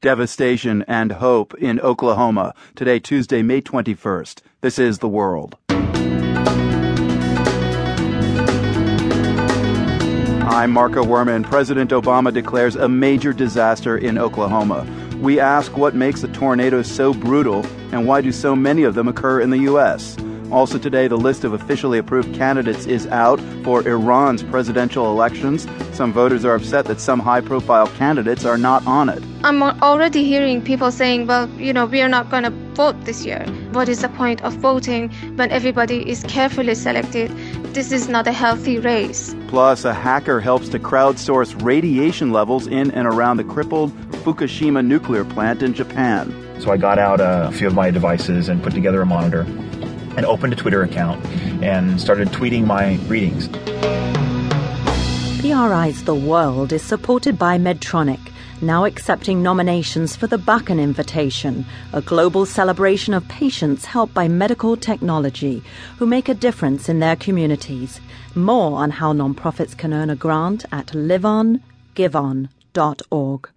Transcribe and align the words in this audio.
devastation 0.00 0.82
and 0.88 1.12
hope 1.12 1.54
in 1.54 1.78
Oklahoma. 1.80 2.54
Today, 2.74 2.98
Tuesday, 2.98 3.42
May 3.42 3.60
21st. 3.60 4.40
This 4.62 4.78
is 4.78 4.98
The 4.98 5.08
World. 5.08 5.56
I'm 10.50 10.72
Marco 10.72 11.04
Werman. 11.04 11.44
President 11.44 11.90
Obama 11.90 12.32
declares 12.32 12.76
a 12.76 12.88
major 12.88 13.32
disaster 13.32 13.96
in 13.96 14.18
Oklahoma. 14.18 14.86
We 15.20 15.38
ask 15.38 15.76
what 15.76 15.94
makes 15.94 16.22
the 16.22 16.28
tornadoes 16.28 16.90
so 16.90 17.14
brutal 17.14 17.64
and 17.92 18.06
why 18.06 18.20
do 18.20 18.32
so 18.32 18.56
many 18.56 18.82
of 18.84 18.94
them 18.94 19.06
occur 19.06 19.40
in 19.40 19.50
the 19.50 19.58
U.S. 19.58 20.16
Also 20.52 20.78
today, 20.78 21.06
the 21.06 21.16
list 21.16 21.44
of 21.44 21.52
officially 21.52 21.98
approved 21.98 22.34
candidates 22.34 22.84
is 22.86 23.06
out 23.06 23.40
for 23.62 23.86
Iran's 23.86 24.42
presidential 24.42 25.06
elections. 25.06 25.68
Some 25.92 26.12
voters 26.12 26.44
are 26.44 26.56
upset 26.56 26.86
that 26.86 27.00
some 27.00 27.20
high 27.20 27.40
profile 27.40 27.86
candidates 27.86 28.44
are 28.44 28.58
not 28.58 28.84
on 28.86 29.08
it. 29.08 29.22
I'm 29.44 29.62
already 29.62 30.24
hearing 30.24 30.60
people 30.60 30.90
saying, 30.90 31.28
well, 31.28 31.48
you 31.50 31.72
know, 31.72 31.86
we 31.86 32.02
are 32.02 32.08
not 32.08 32.30
going 32.30 32.42
to 32.42 32.50
vote 32.74 33.04
this 33.04 33.24
year. 33.24 33.46
What 33.72 33.88
is 33.88 34.02
the 34.02 34.08
point 34.08 34.42
of 34.42 34.54
voting 34.54 35.10
when 35.36 35.52
everybody 35.52 36.08
is 36.08 36.24
carefully 36.24 36.74
selected? 36.74 37.30
This 37.72 37.92
is 37.92 38.08
not 38.08 38.26
a 38.26 38.32
healthy 38.32 38.78
race. 38.78 39.34
Plus, 39.46 39.84
a 39.84 39.94
hacker 39.94 40.40
helps 40.40 40.68
to 40.70 40.80
crowdsource 40.80 41.62
radiation 41.62 42.32
levels 42.32 42.66
in 42.66 42.90
and 42.90 43.06
around 43.06 43.36
the 43.36 43.44
crippled 43.44 43.92
Fukushima 44.24 44.84
nuclear 44.84 45.24
plant 45.24 45.62
in 45.62 45.74
Japan. 45.74 46.34
So 46.58 46.72
I 46.72 46.76
got 46.76 46.98
out 46.98 47.20
a 47.20 47.50
few 47.52 47.68
of 47.68 47.74
my 47.74 47.90
devices 47.90 48.48
and 48.48 48.62
put 48.62 48.74
together 48.74 49.00
a 49.00 49.06
monitor 49.06 49.46
and 50.16 50.26
opened 50.26 50.52
a 50.52 50.56
Twitter 50.56 50.82
account 50.82 51.24
and 51.62 52.00
started 52.00 52.28
tweeting 52.28 52.66
my 52.66 52.96
readings. 53.06 53.48
PRI's 55.40 56.04
The 56.04 56.14
World 56.14 56.72
is 56.72 56.82
supported 56.82 57.38
by 57.38 57.58
Medtronic, 57.58 58.20
now 58.60 58.84
accepting 58.84 59.42
nominations 59.42 60.14
for 60.14 60.26
the 60.26 60.38
Bakken 60.38 60.78
Invitation, 60.78 61.64
a 61.92 62.02
global 62.02 62.44
celebration 62.44 63.14
of 63.14 63.26
patients 63.26 63.86
helped 63.86 64.12
by 64.12 64.28
medical 64.28 64.76
technology 64.76 65.62
who 65.98 66.04
make 66.06 66.28
a 66.28 66.34
difference 66.34 66.90
in 66.90 67.00
their 67.00 67.16
communities. 67.16 68.00
More 68.34 68.78
on 68.78 68.90
how 68.90 69.12
nonprofits 69.12 69.76
can 69.76 69.94
earn 69.94 70.10
a 70.10 70.16
grant 70.16 70.66
at 70.70 70.88
liveongiveon.org. 70.88 73.48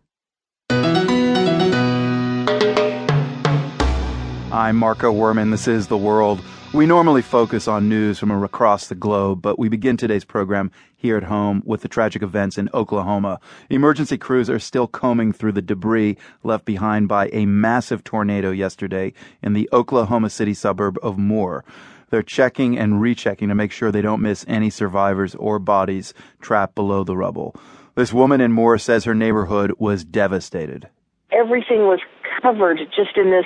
I'm 4.54 4.76
Marco 4.76 5.12
Werman. 5.12 5.50
This 5.50 5.68
is 5.68 5.88
The 5.88 5.98
World. 5.98 6.40
We 6.76 6.86
normally 6.86 7.24
focus 7.24 7.68
on 7.68 7.90
news 7.90 8.20
from 8.20 8.30
across 8.44 8.86
the 8.86 8.94
globe, 8.94 9.42
but 9.42 9.58
we 9.58 9.68
begin 9.68 9.98
today's 9.98 10.24
program 10.24 10.70
here 10.96 11.18
at 11.18 11.24
home 11.24 11.64
with 11.66 11.82
the 11.82 11.88
tragic 11.88 12.22
events 12.22 12.60
in 12.60 12.70
Oklahoma. 12.72 13.40
Emergency 13.72 14.16
crews 14.16 14.52
are 14.52 14.60
still 14.60 14.86
combing 14.86 15.34
through 15.34 15.54
the 15.54 15.62
debris 15.64 16.18
left 16.44 16.66
behind 16.66 17.08
by 17.08 17.32
a 17.34 17.48
massive 17.48 18.04
tornado 18.04 18.52
yesterday 18.52 19.12
in 19.42 19.54
the 19.54 19.68
Oklahoma 19.74 20.30
City 20.30 20.54
suburb 20.54 21.00
of 21.02 21.18
Moore. 21.18 21.66
They're 22.12 22.22
checking 22.22 22.78
and 22.78 23.02
rechecking 23.02 23.48
to 23.48 23.56
make 23.56 23.72
sure 23.72 23.92
they 23.92 24.04
don't 24.04 24.22
miss 24.22 24.46
any 24.48 24.70
survivors 24.70 25.34
or 25.34 25.58
bodies 25.58 26.14
trapped 26.42 26.76
below 26.76 27.04
the 27.04 27.18
rubble. 27.18 27.56
This 27.96 28.14
woman 28.14 28.40
in 28.40 28.52
Moore 28.52 28.78
says 28.78 29.06
her 29.06 29.16
neighborhood 29.16 29.74
was 29.80 30.06
devastated. 30.06 30.90
Everything 31.32 31.88
was 31.88 32.00
covered 32.44 32.80
just 32.94 33.16
in 33.16 33.32
this 33.32 33.46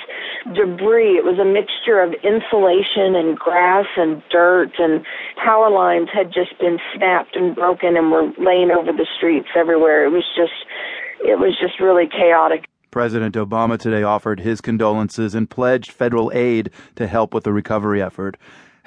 debris. 0.56 1.16
It 1.16 1.24
was 1.24 1.38
a 1.40 1.46
mixture 1.46 2.02
of 2.02 2.14
insulation 2.26 3.16
and 3.16 3.38
grass 3.38 3.86
and 3.96 4.22
dirt, 4.30 4.72
and 4.80 5.06
power 5.38 5.70
lines 5.70 6.10
had 6.12 6.34
just 6.34 6.58
been 6.60 6.80
snapped 6.96 7.36
and 7.36 7.56
broken 7.56 7.96
and 7.96 8.12
were 8.12 8.34
laying 8.38 8.72
over 8.72 8.92
the 8.92 9.08
streets 9.16 9.50
everywhere. 9.56 10.04
It 10.04 10.10
was 10.10 10.26
just, 10.36 10.66
it 11.22 11.40
was 11.40 11.56
just 11.62 11.80
really 11.80 12.10
chaotic. 12.10 12.66
President 12.90 13.36
Obama 13.36 13.78
today 13.78 14.02
offered 14.02 14.40
his 14.40 14.60
condolences 14.60 15.36
and 15.36 15.50
pledged 15.50 15.92
federal 15.92 16.32
aid 16.34 16.72
to 16.96 17.06
help 17.06 17.34
with 17.34 17.44
the 17.44 17.54
recovery 17.54 18.02
effort. 18.02 18.38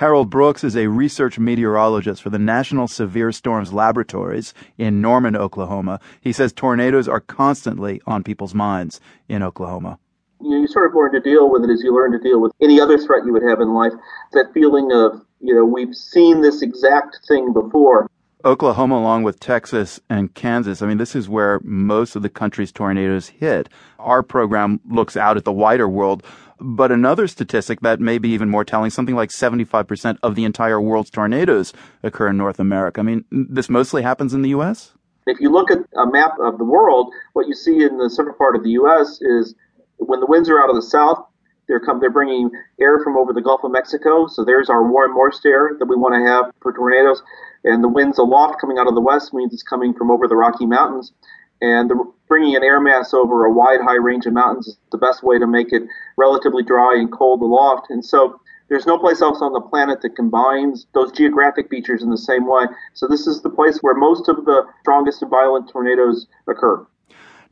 Harold 0.01 0.31
Brooks 0.31 0.65
is 0.65 0.79
a 0.79 0.87
research 0.87 1.39
meteorologist 1.39 2.22
for 2.22 2.31
the 2.31 2.38
National 2.38 2.88
Severe 2.88 3.33
Storms 3.33 3.71
Laboratories 3.71 4.55
in 4.78 5.03
Norman, 5.03 5.37
Oklahoma. 5.37 6.00
He 6.22 6.33
says 6.33 6.55
tornadoes 6.55 7.06
are 7.06 7.21
constantly 7.21 8.00
on 8.06 8.22
people's 8.22 8.55
minds 8.55 8.99
in 9.28 9.43
Oklahoma. 9.43 9.99
You, 10.41 10.66
sort 10.69 10.87
of 10.87 10.94
learn 10.94 11.12
to 11.12 11.21
deal 11.21 11.50
with 11.50 11.65
it 11.65 11.71
as 11.71 11.83
you 11.83 11.94
learn 11.94 12.12
to 12.12 12.19
deal 12.19 12.41
with 12.41 12.50
any 12.62 12.81
other 12.81 12.97
threat 12.97 13.27
you 13.27 13.34
would 13.34 13.43
have 13.43 13.61
in 13.61 13.75
life. 13.75 13.93
That 14.33 14.55
feeling 14.55 14.91
of, 14.91 15.21
you 15.38 15.55
know, 15.55 15.66
we've 15.66 15.94
seen 15.94 16.41
this 16.41 16.62
exact 16.62 17.19
thing 17.28 17.53
before. 17.53 18.09
Oklahoma, 18.43 18.97
along 18.97 19.25
with 19.25 19.38
Texas 19.38 20.00
and 20.09 20.32
Kansas, 20.32 20.81
I 20.81 20.87
mean, 20.87 20.97
this 20.97 21.15
is 21.15 21.28
where 21.28 21.61
most 21.62 22.17
of 22.17 22.22
the 22.22 22.31
country's 22.31 22.72
tornadoes 22.72 23.28
hit. 23.28 23.69
Our 23.99 24.22
program 24.22 24.81
looks 24.88 25.15
out 25.15 25.37
at 25.37 25.44
the 25.44 25.53
wider 25.53 25.87
world 25.87 26.22
but 26.60 26.93
another 26.93 27.26
statistic 27.26 27.81
that 27.81 28.00
may 28.00 28.19
be 28.19 28.31
even 28.31 28.48
more 28.48 28.65
telling, 28.65 28.91
something 28.91 29.15
like 29.15 29.31
75% 29.31 30.19
of 30.22 30.34
the 30.34 30.44
entire 30.44 30.81
world's 30.81 31.10
tornadoes 31.10 31.72
occur 32.03 32.28
in 32.28 32.37
North 32.37 32.60
America. 32.60 33.00
I 33.00 33.04
mean, 33.04 33.25
this 33.31 33.69
mostly 33.69 34.03
happens 34.03 34.34
in 34.34 34.43
the 34.43 34.50
U.S.? 34.50 34.93
If 35.26 35.41
you 35.41 35.50
look 35.50 35.70
at 35.70 35.78
a 35.97 36.06
map 36.06 36.32
of 36.41 36.59
the 36.59 36.65
world, 36.65 37.12
what 37.34 37.47
you 37.47 37.54
see 37.54 37.82
in 37.82 37.99
the 37.99 38.10
central 38.10 38.37
part 38.37 38.56
of 38.56 38.62
the 38.62 38.70
U.S. 38.70 39.20
is 39.20 39.54
when 39.97 40.20
the 40.20 40.26
winds 40.26 40.49
are 40.49 40.60
out 40.60 40.70
of 40.70 40.76
the 40.76 40.82
south, 40.82 41.25
they're 41.69 41.81
come, 41.81 42.00
they're 42.00 42.10
bringing 42.10 42.50
air 42.81 42.99
from 42.99 43.16
over 43.16 43.32
the 43.32 43.41
Gulf 43.41 43.62
of 43.62 43.70
Mexico. 43.70 44.26
So 44.26 44.44
there's 44.44 44.69
our 44.69 44.91
warm 44.91 45.15
moist 45.15 45.47
air 45.47 45.76
that 45.78 45.87
we 45.87 45.94
want 45.94 46.15
to 46.15 46.28
have 46.28 46.53
for 46.60 46.72
tornadoes. 46.72 47.22
And 47.62 47.84
the 47.84 47.88
winds 47.88 48.19
aloft 48.19 48.60
coming 48.60 48.78
out 48.78 48.88
of 48.88 48.94
the 48.94 49.00
west 49.00 49.32
means 49.32 49.53
it's 49.54 49.62
coming 49.62 49.94
from 49.94 50.10
over 50.10 50.26
the 50.26 50.34
Rocky 50.34 50.66
Mountains. 50.66 51.12
And 51.60 51.91
the, 51.91 52.12
bringing 52.28 52.56
an 52.56 52.62
air 52.62 52.81
mass 52.81 53.12
over 53.12 53.44
a 53.44 53.53
wide, 53.53 53.81
high 53.82 53.97
range 53.97 54.26
of 54.26 54.32
mountains 54.32 54.69
is 54.69 54.76
the 54.93 54.98
best 54.98 55.22
way 55.22 55.38
to 55.38 55.47
make 55.47 55.72
it 55.72 55.82
relatively 56.16 56.62
dry 56.62 56.97
and 56.97 57.12
cold 57.12 57.43
aloft. 57.43 57.91
And 57.91 58.04
so 58.04 58.41
there's 58.69 58.87
no 58.87 58.98
place 58.98 59.21
else 59.21 59.43
on 59.43 59.53
the 59.53 59.60
planet 59.60 60.00
that 60.03 60.16
combines 60.16 60.87
those 60.94 61.12
geographic 61.12 61.69
features 61.69 62.03
in 62.03 62.10
the 62.10 62.16
same 62.16 62.47
way. 62.47 62.66
So 62.94 63.06
this 63.09 63.26
is 63.26 63.43
the 63.43 63.50
place 63.50 63.78
where 63.81 63.94
most 63.94 64.28
of 64.28 64.44
the 64.44 64.65
strongest 64.81 65.22
and 65.22 65.31
violent 65.31 65.69
tornadoes 65.69 66.26
occur. 66.49 66.87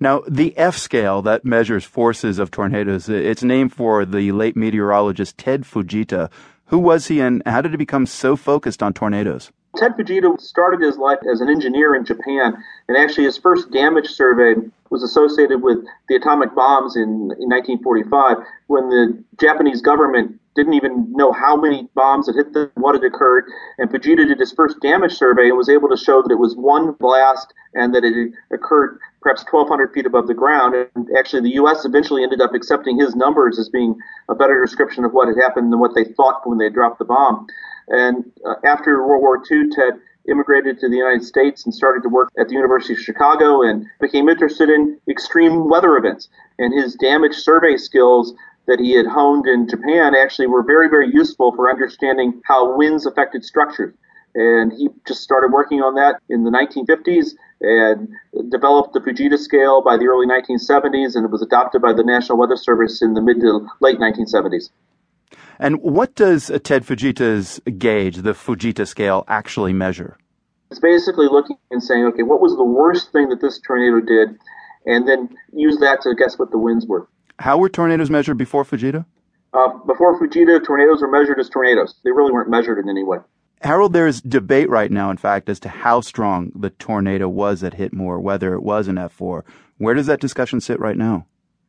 Now, 0.01 0.23
the 0.29 0.57
F 0.57 0.77
scale 0.77 1.23
that 1.23 1.45
measures 1.45 1.85
forces 1.85 2.39
of 2.39 2.53
tornadoes, 2.53 3.09
it's 3.09 3.43
named 3.43 3.73
for 3.73 4.05
the 4.05 4.31
late 4.31 4.57
meteorologist 4.57 5.37
Ted 5.37 5.65
Fujita. 5.65 6.31
Who 6.67 6.79
was 6.79 7.09
he 7.09 7.21
and 7.21 7.43
how 7.45 7.63
did 7.63 7.73
he 7.73 7.77
become 7.77 8.07
so 8.07 8.37
focused 8.37 8.81
on 8.81 8.93
tornadoes? 8.95 9.51
Ted 9.77 9.93
Fujita 9.97 10.41
started 10.41 10.81
his 10.81 10.97
life 10.99 11.19
as 11.31 11.41
an 11.41 11.49
engineer 11.49 11.95
in 11.95 12.05
Japan, 12.05 12.57
and 12.89 12.97
actually 12.97 13.25
his 13.25 13.39
first 13.39 13.71
damage 13.71 14.09
survey 14.09 14.55
was 14.91 15.03
associated 15.03 15.63
with 15.63 15.79
the 16.09 16.17
atomic 16.17 16.55
bombs 16.55 16.97
in, 16.97 17.33
in 17.39 17.49
1945 17.49 18.39
when 18.69 18.89
the 18.89 19.23
Japanese 19.39 19.83
government 19.83 20.41
didn't 20.59 20.75
even 20.75 21.07
know 21.13 21.31
how 21.31 21.55
many 21.55 21.89
bombs 21.95 22.27
had 22.27 22.35
hit 22.35 22.53
them, 22.53 22.69
what 22.75 22.97
had 22.97 23.05
occurred. 23.05 23.45
And 23.79 23.89
Fujita 23.89 24.27
did 24.27 24.41
his 24.41 24.51
first 24.51 24.81
damage 24.81 25.13
survey 25.13 25.49
and 25.49 25.57
was 25.57 25.69
able 25.69 25.89
to 25.89 25.97
show 25.97 26.21
that 26.21 26.33
it 26.33 26.39
was 26.39 26.57
one 26.57 26.93
blast 26.93 27.55
and 27.75 27.95
that 27.95 28.03
it 28.03 28.33
occurred 28.51 28.99
perhaps 29.21 29.45
1,200 29.49 29.93
feet 29.93 30.07
above 30.07 30.27
the 30.27 30.35
ground. 30.35 30.75
And 30.75 31.09
actually, 31.17 31.43
the 31.43 31.55
U.S. 31.63 31.85
eventually 31.85 32.25
ended 32.25 32.41
up 32.41 32.55
accepting 32.55 32.99
his 32.99 33.15
numbers 33.15 33.59
as 33.59 33.69
being 33.69 33.95
a 34.29 34.35
better 34.35 34.61
description 34.61 35.05
of 35.05 35.13
what 35.13 35.29
had 35.29 35.37
happened 35.41 35.73
than 35.73 35.79
what 35.79 35.95
they 35.95 36.05
thought 36.05 36.45
when 36.45 36.59
they 36.59 36.71
dropped 36.71 36.99
the 36.99 37.05
bomb. 37.05 37.47
And 37.89 38.31
uh, 38.47 38.55
after 38.65 39.07
World 39.07 39.23
War 39.23 39.43
II, 39.51 39.71
Ted 39.71 39.95
immigrated 40.29 40.79
to 40.79 40.89
the 40.89 40.97
United 40.97 41.25
States 41.25 41.65
and 41.65 41.75
started 41.75 42.03
to 42.03 42.09
work 42.09 42.29
at 42.39 42.49
the 42.49 42.55
University 42.55 42.93
of 42.93 43.01
Chicago 43.01 43.63
and 43.63 43.87
became 44.01 44.29
interested 44.29 44.69
in 44.69 44.99
extreme 45.09 45.69
weather 45.69 45.97
events. 45.97 46.29
And 46.59 46.73
his 46.75 46.95
damage 46.95 47.35
survey 47.35 47.77
skills 47.77 48.35
that 48.67 48.79
he 48.79 48.93
had 48.93 49.07
honed 49.07 49.47
in 49.47 49.67
Japan 49.67 50.15
actually 50.15 50.47
were 50.47 50.63
very, 50.63 50.89
very 50.89 51.11
useful 51.11 51.53
for 51.53 51.71
understanding 51.71 52.41
how 52.45 52.77
winds 52.77 53.07
affected 53.07 53.45
structures. 53.45 53.95
And 54.35 54.73
he 54.73 54.89
just 55.07 55.23
started 55.23 55.53
working 55.53 55.81
on 55.81 55.95
that 55.95 56.21
in 56.29 56.45
the 56.45 56.51
1950s 56.51 57.31
and 57.61 58.09
developed 58.51 58.93
the 58.93 59.01
Fujita 59.01 59.39
scale 59.39 59.83
by 59.83 59.97
the 59.97 60.07
early 60.07 60.27
1970s, 60.27 61.17
and 61.17 61.25
it 61.25 61.31
was 61.31 61.43
adopted 61.43 61.83
by 61.83 61.93
the 61.93 62.05
National 62.05 62.39
Weather 62.39 62.57
Service 62.57 63.03
in 63.03 63.15
the 63.15 63.23
mid 63.23 63.41
to 63.41 63.67
late 63.81 63.99
1970s. 63.99 64.71
And 65.59 65.83
what 65.83 66.15
does 66.15 66.53
Ted 66.63 66.85
Fujita's 66.85 67.61
gauge, 67.79 68.17
the 68.19 68.33
Fujita 68.33 68.87
scale, 68.87 69.25
actually 69.29 69.73
measure? 69.73 70.17
It's 70.71 70.81
basically 70.81 71.27
looking 71.27 71.57
and 71.71 71.83
saying, 71.83 72.05
okay, 72.07 72.23
what 72.23 72.41
was 72.41 72.55
the 72.57 72.65
worst 72.65 73.11
thing 73.13 73.29
that 73.31 73.41
this 73.41 73.59
tornado 73.59 74.01
did, 74.01 74.39
and 74.87 75.09
then 75.09 75.31
use 75.53 75.79
that 75.79 76.03
to 76.03 76.15
guess 76.15 76.39
what 76.39 76.51
the 76.51 76.59
winds 76.59 76.87
were. 76.87 77.09
How 77.39 77.59
were 77.59 77.69
tornadoes 77.69 78.11
measured 78.11 78.39
before 78.39 78.65
Fujita? 78.65 79.05
Uh, 79.53 79.69
before 79.87 80.21
Fujita, 80.21 80.65
tornadoes 80.65 81.01
were 81.01 81.11
measured 81.11 81.39
as 81.39 81.49
tornadoes. 81.49 81.95
They 82.05 82.11
really 82.11 82.33
weren't 82.33 82.51
measured 82.51 82.79
in 82.79 82.89
any 82.89 83.03
way. 83.03 83.19
Harold, 83.63 83.93
there 83.93 84.07
is 84.07 84.21
debate 84.21 84.69
right 84.69 84.91
now, 84.91 85.11
in 85.11 85.17
fact, 85.17 85.49
as 85.49 85.59
to 85.61 85.69
how 85.69 86.01
strong 86.01 86.53
the 86.55 86.71
tornado 86.71 87.29
was 87.29 87.61
that 87.61 87.75
hit 87.75 87.93
Moore, 87.93 88.21
whether 88.21 88.55
it 88.55 88.63
was 88.63 88.87
an 88.89 88.97
F4. 88.97 89.43
Where 89.79 89.95
does 89.95 90.07
that 90.07 90.21
discussion 90.21 90.61
sit 90.61 90.79
right 90.79 90.97
now? 90.97 91.27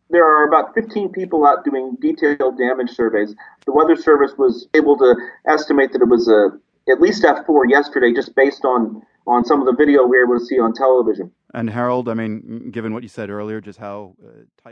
There 0.10 0.26
are 0.26 0.48
about 0.48 0.74
15 0.74 1.10
people 1.10 1.46
out 1.46 1.64
doing 1.64 1.98
detailed 2.02 2.58
damage 2.58 2.92
surveys. 2.92 3.36
The 3.66 3.72
Weather 3.72 3.96
Service 3.96 4.32
was 4.38 4.68
able 4.74 4.98
to 4.98 5.16
estimate 5.48 5.92
that 5.94 6.02
it 6.02 6.08
was 6.08 6.28
a 6.28 6.50
at 6.92 7.00
least 7.00 7.24
F4 7.24 7.70
yesterday, 7.70 8.14
just 8.14 8.36
based 8.36 8.66
on 8.66 9.04
on 9.28 9.46
some 9.46 9.60
of 9.62 9.68
the 9.68 9.76
video 9.76 10.04
we 10.04 10.18
were 10.18 10.24
able 10.24 10.40
to 10.40 10.46
see 10.46 10.60
on 10.60 10.74
television. 10.74 11.32
And 11.54 11.70
Harold, 11.70 12.10
I 12.10 12.16
mean, 12.16 12.72
given 12.72 12.94
what 12.94 13.04
you 13.04 13.10
said 13.10 13.30
earlier, 13.30 13.62
just 13.62 13.78
how 13.78 14.16
uh, 14.24 14.30
tight. 14.64 14.68